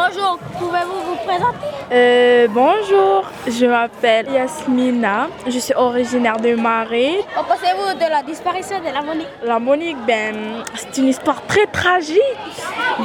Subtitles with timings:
[0.00, 1.66] Bonjour, pouvez-vous vous présenter?
[1.90, 7.16] Euh, bonjour, je m'appelle Yasmina, je suis originaire de Marais.
[7.34, 9.26] Qu'en pensez-vous de la disparition de la Monique?
[9.42, 12.20] La Monique, ben, c'est une histoire très tragique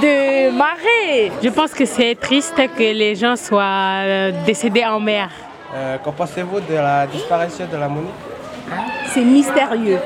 [0.04, 1.32] de Marais.
[1.42, 5.30] Je pense que c'est triste que les gens soient euh, décédés en mer.
[5.74, 8.14] Euh, Qu'en pensez-vous de la disparition de la Monique?
[9.08, 10.00] C'est mystérieux.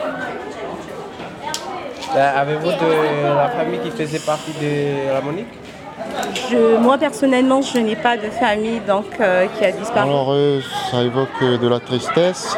[2.15, 5.47] Euh, Avez-vous de la famille qui faisait partie de la Monique?
[6.81, 10.09] Moi personnellement, je n'ai pas de famille donc euh, qui a disparu.
[10.09, 10.61] Alors euh,
[10.91, 12.57] ça évoque euh, de la tristesse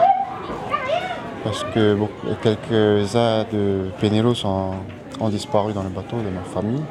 [1.44, 1.98] parce que
[2.44, 6.82] quelques-uns de Pénélos ont, disparu dans le bateau de ma famille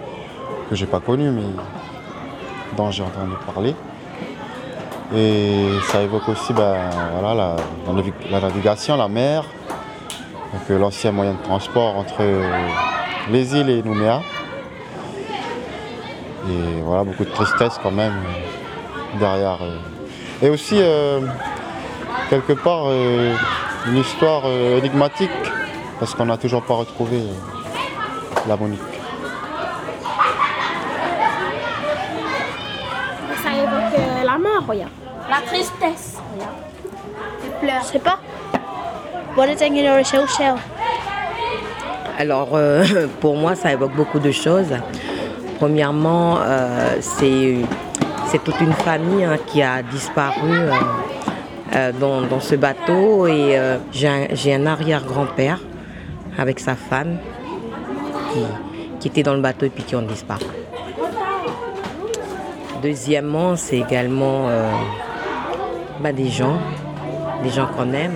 [0.68, 1.42] que j'ai pas connu mais
[2.76, 3.74] dont j'ai entendu parler.
[5.16, 6.76] Et ça évoque aussi ben,
[7.18, 7.56] voilà, la,
[7.86, 9.44] la navi- la navigation, la mer,
[10.68, 12.22] l'ancien moyen de transport entre
[13.30, 14.20] les îles et Nouméa.
[16.48, 19.58] Et voilà, beaucoup de tristesse quand même euh, derrière.
[19.62, 19.78] euh.
[20.46, 21.20] Et aussi, euh,
[22.30, 23.34] quelque part, euh,
[23.86, 25.30] une histoire euh, énigmatique,
[25.98, 27.20] parce qu'on n'a toujours pas retrouvé
[28.48, 28.80] la Monique.
[33.42, 34.90] Ça évoque euh, la mort, regarde.
[35.28, 36.52] La tristesse, regarde.
[37.42, 37.82] Les pleurs.
[37.82, 38.18] Je sais pas.
[42.18, 42.84] Alors, euh,
[43.20, 44.72] pour moi, ça évoque beaucoup de choses.
[45.58, 50.70] Premièrement, euh, c'est toute une famille hein, qui a disparu euh,
[51.74, 53.26] euh, dans, dans ce bateau.
[53.26, 53.58] Et
[53.92, 55.58] j'ai un, arrière-grand-père
[56.38, 57.18] avec sa femme
[58.32, 58.40] qui,
[59.00, 60.44] qui était dans le bateau et puis qui ont disparu.
[62.80, 64.48] Deuxièmement, c'est également
[66.00, 66.58] bah, des gens,
[67.42, 68.14] des gens qu'on aime.